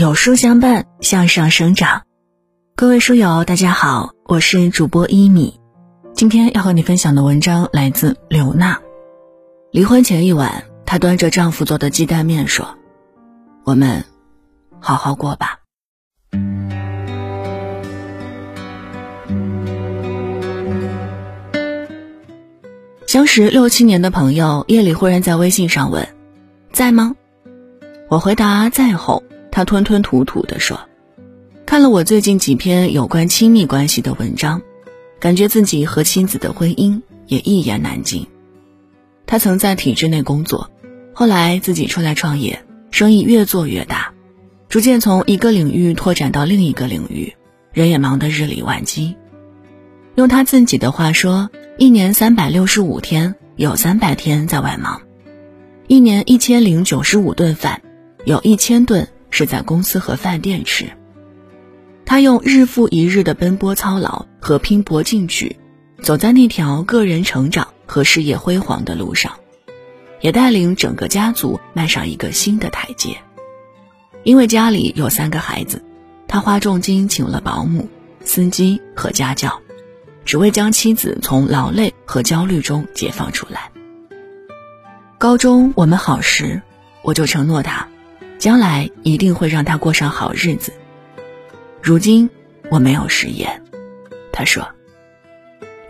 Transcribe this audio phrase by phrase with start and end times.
[0.00, 2.04] 有书相伴，向上生长。
[2.74, 5.60] 各位书友，大家好，我是主播一米。
[6.14, 8.80] 今天要和你分享的文章来自刘娜。
[9.70, 12.78] 离婚前一晚，她端着丈夫做的鸡蛋面说
[13.62, 14.06] ：“我们
[14.80, 15.58] 好好过吧。”
[23.06, 26.08] 相识六七年的朋友，夜里忽然在微信上问
[26.72, 27.16] ：“在吗？”
[28.08, 30.80] 我回答：“在。”后，他吞吞吐吐地说
[31.66, 34.62] ：“看了我最近几篇有关亲密关系的文章，
[35.18, 38.26] 感觉自己和妻子的婚姻也一言难尽。”
[39.26, 40.70] 他曾在体制内工作，
[41.12, 44.12] 后来自己出来创业，生意越做越大，
[44.68, 47.34] 逐渐从一个领域拓展到另一个领域，
[47.72, 49.16] 人也忙得日理万机。
[50.16, 51.50] 用他自己的话说。
[51.78, 55.00] 一年三百六十五天，有三百天在外忙；
[55.86, 57.80] 一年一千零九十五顿饭，
[58.26, 60.90] 有一千顿是在公司和饭店吃。
[62.04, 65.56] 他用日复一日的奔波操劳和拼搏进取，
[66.02, 69.32] 走在那条个人成长和事业辉煌的路上，
[70.20, 73.16] 也带领整个家族迈上一个新的台阶。
[74.24, 75.82] 因为家里有三个孩子，
[76.28, 77.88] 他花重金请了保姆、
[78.24, 79.60] 司机和家教。
[80.22, 83.72] 只为将妻子从劳累和焦虑中解放出来。
[85.18, 86.60] 高中我们好时，
[87.02, 87.88] 我就承诺他，
[88.40, 90.72] 将来一定会让他过上好日子。
[91.82, 92.30] 如今
[92.70, 93.62] 我没有食言，
[94.32, 94.66] 他说，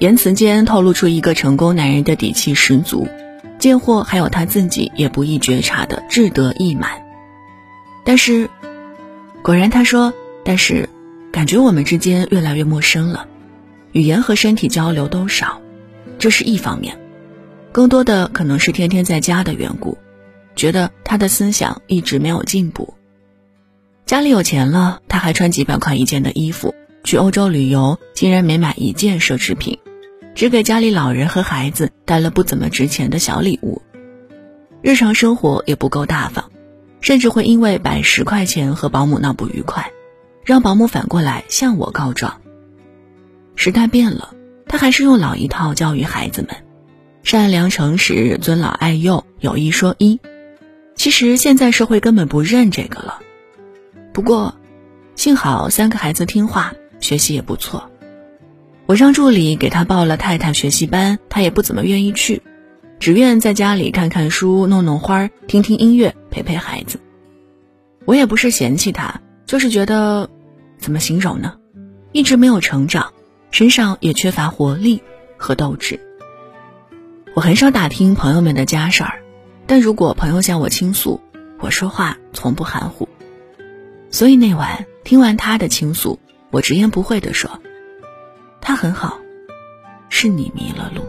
[0.01, 3.06] 言辞间透露出一个成功男人的底气十足，
[3.61, 7.01] 贱货还有他自己也不易觉察的志得意满。
[8.05, 8.51] 但是，
[9.43, 10.12] 果然他说，
[10.45, 10.89] 但是，
[11.31, 13.28] 感觉我们之间越来越陌生了。
[13.93, 15.61] 语言和身体交流都少，
[16.19, 16.98] 这是一方面，
[17.71, 19.97] 更多的可能是天天在家的缘故，
[20.61, 22.92] 觉得他的思想一直没有进步。
[24.05, 29.78] 家里有钱了，他还穿几百块一件的衣服，去欧洲旅游竟然没买一件奢侈品，
[30.34, 33.81] 只给家里老人和孩子带了不怎么值钱的小礼物，
[34.82, 36.50] 日常生活也不够大方，
[37.00, 39.91] 甚至会因为百十块钱和保姆闹不愉快，
[40.44, 42.38] 让保姆反过来向我告状。
[43.56, 44.34] 时代变了，
[44.69, 46.54] 他还是用老一套教育孩子们：
[47.22, 50.21] 善良、诚实、尊老爱幼、有一说一。
[51.00, 53.21] 其实现在社会根本不认这个了。
[54.12, 54.55] 不过，
[55.16, 57.91] 幸好三个孩子听话，学习也不错。
[58.84, 62.43] 我让助理给他报了太太学习班，他也不怎么愿意去，
[62.99, 67.00] 只愿在家里看看书、弄弄花、听听音乐、陪陪孩子。
[68.05, 70.28] 我也不是嫌弃他，就是觉得，
[70.77, 71.55] 怎么形容呢？
[72.12, 73.15] 一直没有成长。
[73.50, 75.03] 身上也缺乏活力
[75.39, 75.99] 和斗志。
[77.34, 79.19] 我很少打听朋友们的家事儿，
[79.70, 81.20] 但如果朋友向我倾诉，
[81.60, 83.08] 我说话从不含糊。
[84.10, 86.19] 所以那晚听完他的倾诉，
[86.50, 87.60] 我直言不讳地说
[88.60, 89.20] ：“他很好，
[90.09, 91.03] 是你迷了路。”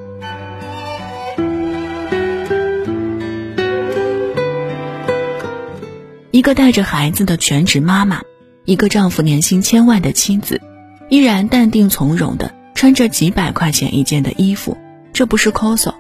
[6.29, 8.21] 一个带着孩子的全职妈妈，
[8.65, 10.61] 一个丈夫年薪千万的妻子。
[11.09, 14.77] 依然淡定从容的穿着几百块钱一件的衣服，
[15.13, 15.91] 这不是抠搜，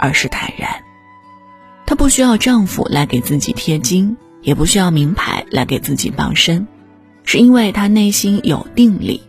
[0.00, 0.82] 而是坦然。
[1.88, 6.66] 她不需要丈夫来给自己贴金，也不需要名牌来给自己傍身，
[7.24, 9.22] 是因为她内心有定力。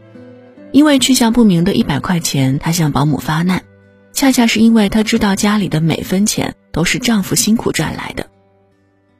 [0.74, 3.64] 因为去向不明的一百块钱，她向保姆发难，
[4.12, 8.30] 恰恰是因为她知道家里的每分钱都是丈夫辛苦赚来的。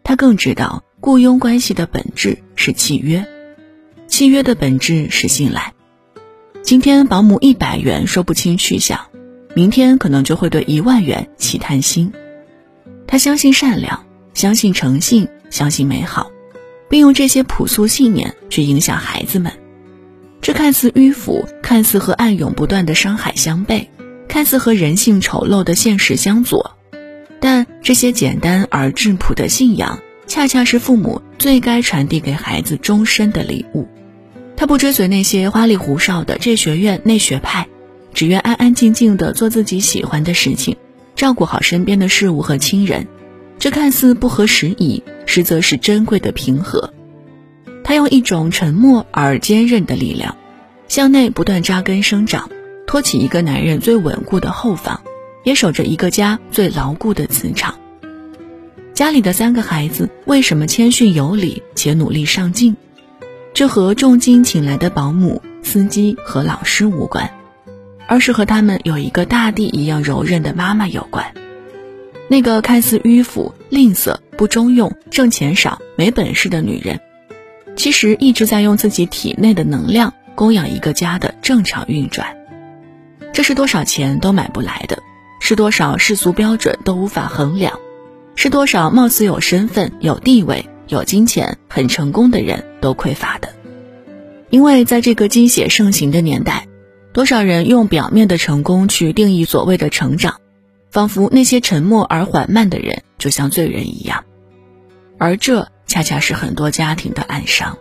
[0.04, 3.26] 她更知道雇佣关系的本质是契约，
[4.10, 5.74] 契约的本质是信赖。
[6.62, 9.00] 今天保姆一百元说不清去向，
[9.56, 12.12] 明天可能就会对一万元起贪心。
[13.12, 14.06] 他相信善良，
[14.36, 16.30] 相信诚信，相信美好，
[16.90, 19.52] 并用这些朴素信念去影响孩子们。
[20.42, 23.88] 这看似迂腐，看似和暗涌不断的伤害相悖，
[24.28, 26.78] 看似和人性丑陋的现实相左，
[27.40, 33.88] 但这些简单而质朴的信仰，恰恰是父母最该传递给孩子终身的礼物。
[34.56, 37.68] 他不追随那些花里胡哨的这学院那学派，
[38.14, 40.78] 只愿安安静静的做自己喜欢的事情，
[41.20, 43.06] 照顾好身边的事物和亲人。
[43.58, 46.94] 这看似不合时宜，实则是珍贵的平和。
[47.84, 50.38] 他用一种沉默而坚韧的力量，
[50.88, 52.50] 向内不断扎根生长，
[52.88, 55.02] 托起一个男人最稳固的后方，
[55.44, 57.78] 也守着一个家最牢固的磁场。
[58.94, 62.78] 家里的三个孩子为什么谦逊有礼且努力上进？
[63.54, 67.30] 这和重金请来的保姆、司机和老师无关，
[68.10, 71.32] 而是和他们有一个大地一样柔韧的妈妈有关。
[72.28, 77.00] 那个看似迂腐、吝啬、不中用、挣钱少、没本事的女人，
[77.76, 82.36] 其实一直在用自己体内的能量供养一个家的正常运转。
[83.32, 84.98] 这是多少钱都买不来的，
[85.40, 87.80] 是多少世俗标准都无法衡量，
[88.36, 93.50] 是多少貌似有身份、有地位、有金钱、很成功的人都匮乏的。
[94.50, 96.68] 因为在这个鸡血盛行的年代，
[97.12, 100.40] 多少人用表面的成功去定义所谓的成长，
[100.92, 104.26] 仿佛那些沉默而缓慢的人就像罪人一样，
[105.18, 107.78] 而这恰恰是很多家庭的暗伤。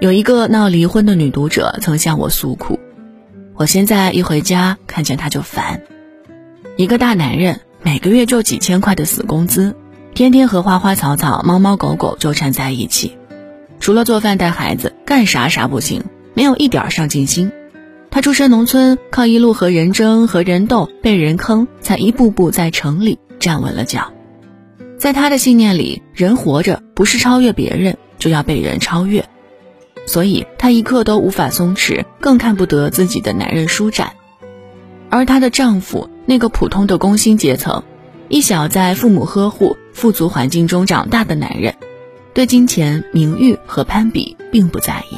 [0.00, 2.80] 有一个闹离婚的女读者曾向我诉苦，
[3.54, 5.82] 我现在一回家看见她就烦。
[6.78, 9.76] 一个大男人每个月就几千块的死工资，
[10.14, 13.18] 天天和花花草草、猫猫狗狗纠缠在一起，
[13.78, 16.02] 除了做饭带孩子，干啥啥不行，
[16.32, 17.52] 没有一点上进心。
[18.10, 24.10] 他出身农村，靠一路和人争、和人斗、被人坑，才一步步在城里站稳了脚。
[24.98, 29.26] 在他的信念里，人活着不是超越别人，就要被人超越。
[30.10, 34.14] 所以她一刻都无法松弛，更看不得自己的男人舒展。
[35.08, 37.84] 而她的丈夫，那个普通的工薪阶层，
[38.28, 41.76] 一小在父母呵护、富足环境中长大的男人，
[42.34, 45.16] 对金钱、名誉和攀比并不在意。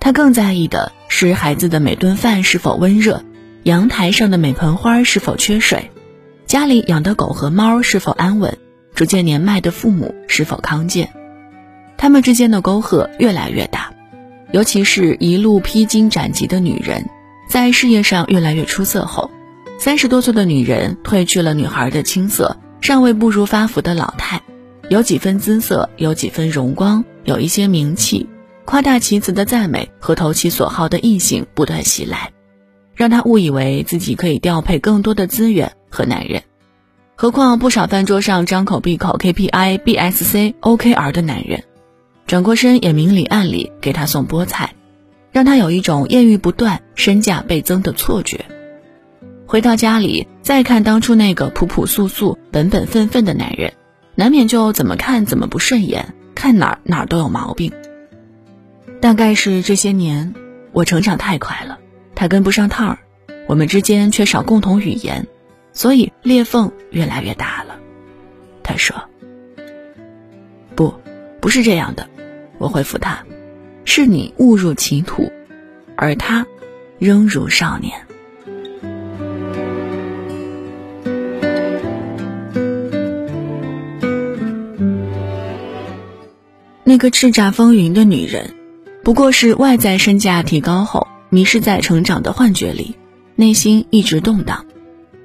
[0.00, 3.22] 他更在意的是孩子的每顿饭是否温热，
[3.62, 5.92] 阳台上的每盆花是否缺水，
[6.44, 8.58] 家里养的狗和猫是否安稳，
[8.96, 11.08] 逐渐年迈的父母是否康健。
[11.98, 13.92] 他们之间的沟壑越来越大，
[14.52, 17.08] 尤其是一路披荆斩棘的女人，
[17.48, 19.30] 在事业上越来越出色后，
[19.78, 24.42] 三十多岁的女人褪去了女孩的青涩，尚未步入发福的老态，
[24.88, 28.28] 有几分姿色，有几分荣光，有一些名气，
[28.64, 32.30] 夸大其词的赞美和投其所好的异性不断袭来，
[32.94, 36.42] 让她误以为自己可以调配更多的资源和男人。
[37.16, 41.64] 何况不少饭桌上张口闭口 KPI、BSC、OKR 的男人。
[42.26, 44.74] 转过身也明里暗里给他送菠菜，
[45.30, 48.44] 让他有一种艳遇不断、身价倍增的错觉。
[49.46, 53.72] 回到家里再看当初那个朴朴素素、本本分分的男人，
[54.16, 57.72] 难免就怎么看怎么不顺眼，看哪儿哪儿都有毛病。
[59.00, 60.34] 大概是这些年
[60.72, 61.78] 我成长太快了，
[62.16, 62.98] 他跟不上趟儿，
[63.46, 65.28] 我们之间缺少共同语言，
[65.72, 67.76] 所以裂缝越来越大了。
[68.64, 68.96] 他说
[71.40, 72.08] ：“不，是这样的。”
[72.58, 73.24] 我回复他
[73.84, 75.30] ：“是你误入歧途，
[75.94, 76.46] 而他
[76.98, 77.92] 仍如少年。”
[86.82, 88.54] 那个叱咤风云的女人，
[89.02, 92.96] 不过是外在身价提高后，迷失在成长的幻觉里，
[93.34, 94.64] 内心一直动荡；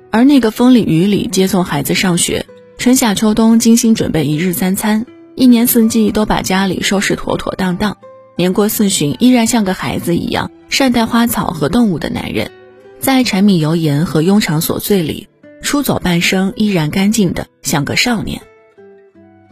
[0.09, 2.45] 而那个风里雨里接送孩子上学，
[2.77, 5.05] 春夏秋冬精心准备一日三餐。
[5.35, 7.97] 一年四季都把家里收拾妥妥当当，
[8.35, 12.51] 年过四旬依然像个孩子一样善待花草和动物的男人，
[12.99, 15.27] 在柴米油盐和庸常琐碎里
[15.61, 18.41] 出走半生，依然干净的像个少年。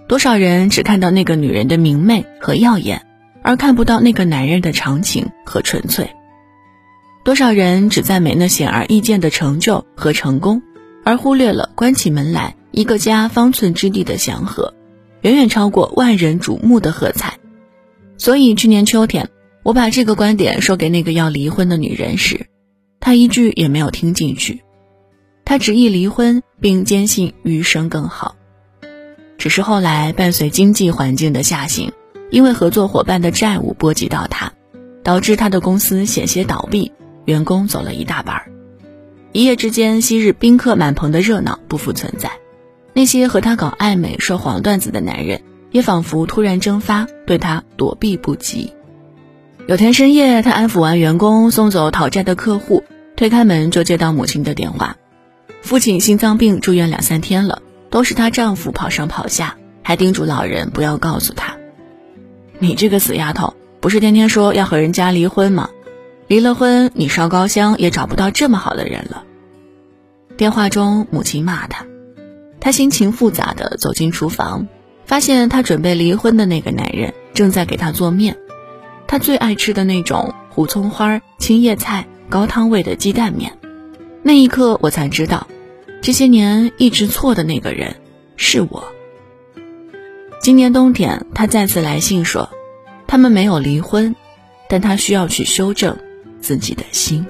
[0.08, 3.06] 多少人只看到那个女人的明媚和耀眼，
[3.42, 6.10] 而看不到那个男人的长情和纯粹。
[7.24, 10.62] 多少人只赞美那显而易见的成就和成功，
[11.04, 14.74] 而忽略了关起门来一个家方寸之地的祥和。
[15.22, 17.40] 远远超过万人瞩目的喝彩，
[18.18, 19.30] 所以去年秋天，
[19.64, 22.48] 我把这个观点说给那个要离婚的女人时，
[23.00, 24.62] 她一句也没有听进去。
[25.44, 28.36] 她执意离婚，并坚信余生更好。
[29.38, 31.92] 只是后来伴随经济环境的下行，
[32.30, 34.54] 因为合作伙伴的债务波及到她，
[35.04, 36.92] 导致她的公司险些倒闭，
[37.26, 38.52] 员工走了一大半儿。
[39.32, 42.32] 一夜之间，昔日宾客满棚的热闹不复存在。
[43.00, 45.42] 那些和他搞暧昧、说黄段子的男人，
[45.72, 48.74] 也仿佛突然蒸发，对他躲避不及。
[49.68, 52.84] 有天深夜，他安抚完员工，送走讨债的客户，
[53.16, 54.98] 推开门就接到母亲的电话：
[55.62, 61.56] 父亲心脏病住院两三天了，都是她丈夫跑上跑下，还叮嘱老人不要告诉他。
[62.58, 65.70] 你这个死丫头，不是天天说要和人家离婚吗？
[66.28, 69.24] 离了婚，你烧高香也找不到这么好的人了。
[70.36, 71.86] 电话中，母亲骂他。
[72.60, 74.68] 她心情复杂的走进厨房，
[75.06, 78.38] 发现她准备离婚的那个男人正在给她做面，
[79.08, 83.58] 她最爱吃的那种胡葱花、青叶菜、高汤味的鸡蛋面。
[84.22, 85.48] 那一刻，我才知道，
[86.02, 87.96] 这些年一直错的那个人
[88.36, 88.84] 是我。
[90.42, 92.50] 今年冬天，他再次来信说，
[93.08, 94.16] 他们没有离婚，
[94.70, 95.98] 但他需要去修正
[96.42, 97.26] 自己的心。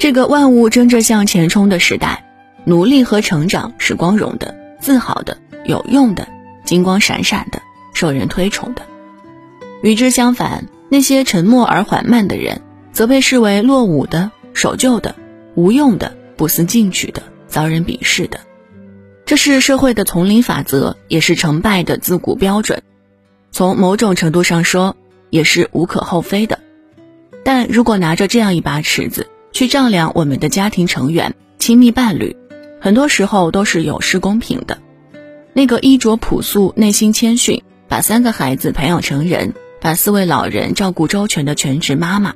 [0.00, 2.24] 这个万物争着向前冲的时代，
[2.64, 6.26] 努力和成长是光荣的、自豪的、有用的、
[6.64, 7.60] 金光闪闪的、
[7.92, 8.80] 受人推崇的。
[9.82, 12.62] 与之相反，那些沉默而缓慢的人，
[12.94, 15.14] 则被视为落伍的、守旧的、
[15.54, 18.40] 无用的、不思进取的、遭人鄙视的。
[19.26, 22.82] 这是社会的丛林法则，也是成败的自古标准。
[23.52, 24.96] 从某种程度上说，
[25.28, 26.58] 也是无可厚非的。
[27.44, 32.36] 但如果拿着这样一把尺子，去丈量我们的家庭成员、亲密伴侣，
[32.80, 34.78] 很多时候都是有失公平的。
[35.52, 42.34] 那个衣着朴素、内心谦逊、把三个孩子培养成人、把四位老人照顾周全的全职妈妈，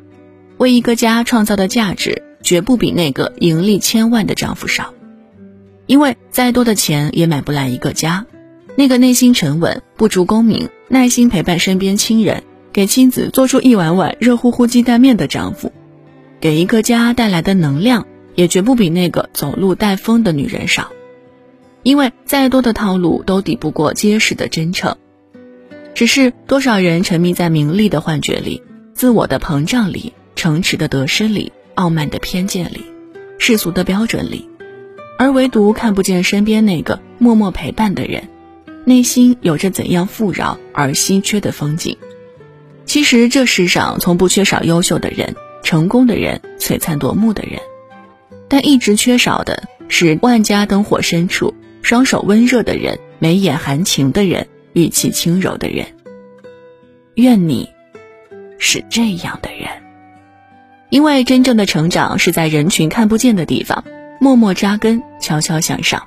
[0.58, 4.92] 为一个家创造的价值，绝不比那个盈利千万的丈夫少。
[5.86, 8.26] 因为再多的钱也买不来一个家。
[8.76, 12.42] 那个内心沉稳、不逐功名、耐心陪伴身边亲人、
[12.72, 15.70] 给妻子做出一碗碗热乎乎鸡蛋面的丈夫。
[16.44, 20.92] 给一个家带来的能量，也绝不比那个走路带风的女人少，
[21.82, 24.94] 因为再多的套路都抵不过结实的真诚。
[25.94, 32.84] 只是多少人沉迷在名利的幻觉里、自我的膨胀里、城池的得失里、傲慢的偏见里、
[33.38, 34.46] 世俗的标准里，
[35.18, 38.28] 而唯独看不见身边那个默默陪伴的人，
[38.84, 41.96] 内心有着怎样富饶而稀缺的风景。
[42.84, 45.34] 其实这世上从不缺少优秀的人。
[45.64, 47.58] 成功的人，璀璨夺目的人，
[48.48, 55.86] 但一直缺少的是万家灯火深处，双手温热的人，眉眼含情的人，语气轻柔的人。
[57.14, 57.70] 愿你
[58.58, 59.68] 是这样的人，
[60.90, 63.84] 因为真正的成长是在人群看不见的地方，
[64.20, 66.02] 默默扎根，悄悄向上。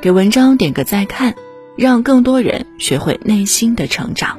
[0.00, 1.34] 给文章点个再看，
[1.76, 4.38] 让更多人学会内心的成长。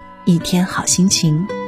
[0.25, 1.60] 一天好心情。